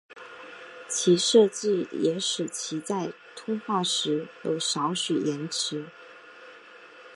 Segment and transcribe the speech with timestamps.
[0.87, 5.85] 其设计也使其在通话时有少许延迟。